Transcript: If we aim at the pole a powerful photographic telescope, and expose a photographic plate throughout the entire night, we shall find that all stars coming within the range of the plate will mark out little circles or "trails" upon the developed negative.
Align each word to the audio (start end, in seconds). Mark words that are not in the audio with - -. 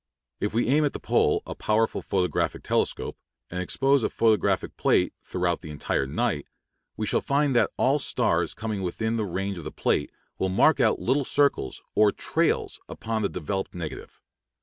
If 0.39 0.55
we 0.55 0.67
aim 0.67 0.83
at 0.83 0.93
the 0.93 0.99
pole 0.99 1.43
a 1.45 1.53
powerful 1.53 2.01
photographic 2.01 2.63
telescope, 2.63 3.15
and 3.51 3.61
expose 3.61 4.01
a 4.01 4.09
photographic 4.09 4.75
plate 4.75 5.13
throughout 5.21 5.61
the 5.61 5.69
entire 5.69 6.07
night, 6.07 6.47
we 6.97 7.05
shall 7.05 7.21
find 7.21 7.55
that 7.55 7.69
all 7.77 7.99
stars 7.99 8.55
coming 8.55 8.81
within 8.81 9.17
the 9.17 9.25
range 9.25 9.59
of 9.59 9.63
the 9.63 9.71
plate 9.71 10.11
will 10.39 10.49
mark 10.49 10.79
out 10.79 10.97
little 10.99 11.23
circles 11.23 11.83
or 11.93 12.11
"trails" 12.11 12.79
upon 12.89 13.21
the 13.21 13.29
developed 13.29 13.75
negative. 13.75 14.19